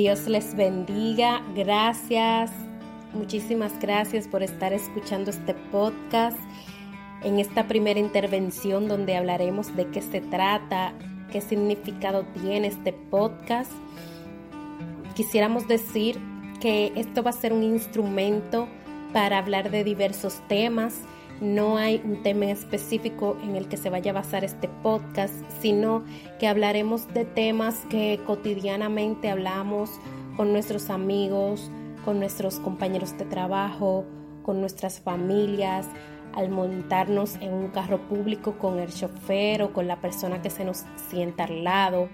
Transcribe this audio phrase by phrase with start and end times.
[0.00, 1.42] Dios les bendiga.
[1.54, 2.50] Gracias.
[3.12, 6.38] Muchísimas gracias por estar escuchando este podcast.
[7.22, 10.94] En esta primera intervención donde hablaremos de qué se trata,
[11.30, 13.70] qué significado tiene este podcast.
[15.16, 16.18] Quisiéramos decir
[16.62, 18.68] que esto va a ser un instrumento
[19.12, 20.94] para hablar de diversos temas
[21.40, 26.04] no hay un tema específico en el que se vaya a basar este podcast, sino
[26.38, 29.90] que hablaremos de temas que cotidianamente hablamos
[30.36, 31.70] con nuestros amigos,
[32.04, 34.04] con nuestros compañeros de trabajo,
[34.42, 35.86] con nuestras familias,
[36.34, 40.64] al montarnos en un carro público con el chofer o con la persona que se
[40.64, 42.08] nos sienta al lado.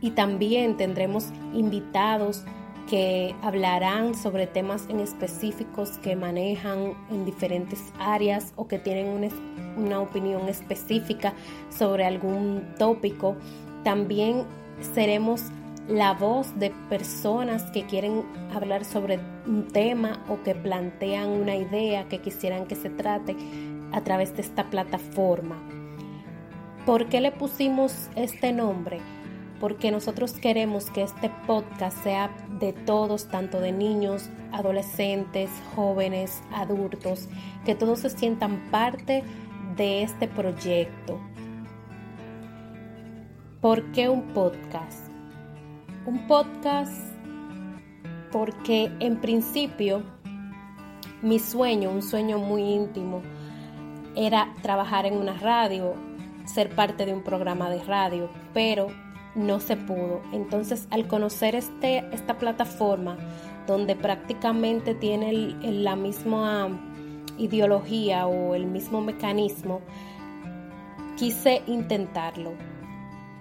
[0.00, 2.44] Y también tendremos invitados
[2.90, 9.30] que hablarán sobre temas en específicos que manejan en diferentes áreas o que tienen
[9.76, 11.32] una, opinión específica
[11.70, 13.36] sobre algún tópico.
[13.84, 14.44] También
[14.92, 15.40] seremos
[15.86, 22.08] la voz de personas que quieren hablar sobre un tema o que plantean una idea
[22.08, 23.36] que quisieran que se trate
[23.92, 25.62] a través de esta plataforma.
[26.84, 28.98] ¿Por qué le pusimos este nombre?
[29.60, 37.28] Porque nosotros queremos que este podcast sea de todos, tanto de niños, adolescentes, jóvenes, adultos,
[37.66, 39.22] que todos se sientan parte
[39.76, 41.20] de este proyecto.
[43.60, 45.10] ¿Por qué un podcast?
[46.06, 47.14] Un podcast
[48.32, 50.02] porque en principio
[51.20, 53.20] mi sueño, un sueño muy íntimo,
[54.16, 55.94] era trabajar en una radio,
[56.46, 58.88] ser parte de un programa de radio, pero
[59.34, 60.20] no se pudo.
[60.32, 63.16] Entonces, al conocer este, esta plataforma,
[63.66, 65.32] donde prácticamente tiene
[65.62, 66.68] la misma
[67.38, 69.80] ideología o el mismo mecanismo,
[71.16, 72.52] quise intentarlo.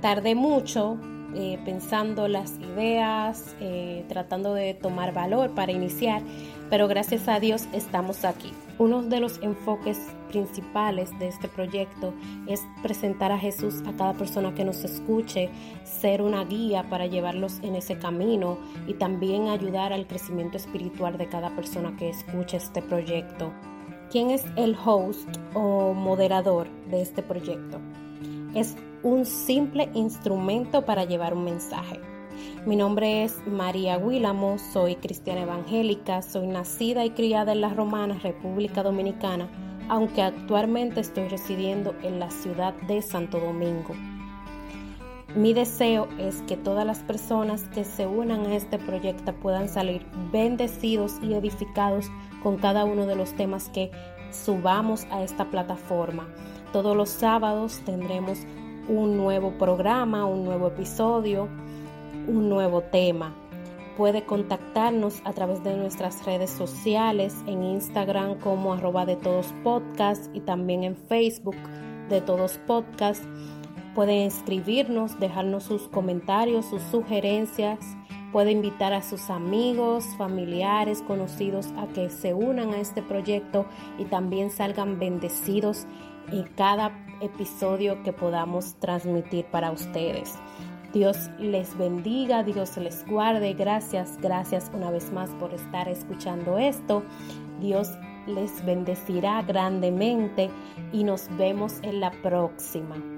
[0.00, 0.98] Tardé mucho
[1.34, 6.22] eh, pensando las ideas, eh, tratando de tomar valor para iniciar,
[6.70, 8.52] pero gracias a Dios estamos aquí.
[8.78, 12.12] Uno de los enfoques principales de este proyecto
[12.48, 15.50] es presentar a Jesús a cada persona que nos escuche,
[15.84, 21.28] ser una guía para llevarlos en ese camino y también ayudar al crecimiento espiritual de
[21.28, 23.52] cada persona que escuche este proyecto.
[24.10, 27.80] ¿Quién es el host o moderador de este proyecto?
[28.54, 32.00] Es un simple instrumento para llevar un mensaje.
[32.66, 38.18] Mi nombre es María Guílamo, soy cristiana evangélica, soy nacida y criada en La Romana,
[38.22, 39.48] República Dominicana,
[39.88, 43.94] aunque actualmente estoy residiendo en la ciudad de Santo Domingo.
[45.36, 50.06] Mi deseo es que todas las personas que se unan a este proyecto puedan salir
[50.32, 52.06] bendecidos y edificados
[52.42, 53.90] con cada uno de los temas que
[54.30, 56.28] subamos a esta plataforma.
[56.74, 58.40] Todos los sábados tendremos
[58.88, 61.48] un nuevo programa, un nuevo episodio
[62.26, 63.32] un nuevo tema.
[63.96, 70.34] Puede contactarnos a través de nuestras redes sociales, en Instagram como arroba de todos podcast
[70.34, 71.54] y también en Facebook
[72.08, 73.22] de todos podcast.
[73.94, 77.78] Puede escribirnos, dejarnos sus comentarios, sus sugerencias.
[78.32, 83.64] Puede invitar a sus amigos, familiares, conocidos a que se unan a este proyecto
[83.96, 85.86] y también salgan bendecidos
[86.30, 90.34] en cada episodio que podamos transmitir para ustedes.
[90.92, 93.54] Dios les bendiga, Dios les guarde.
[93.54, 97.02] Gracias, gracias una vez más por estar escuchando esto.
[97.60, 97.90] Dios
[98.26, 100.50] les bendecirá grandemente
[100.92, 103.13] y nos vemos en la próxima.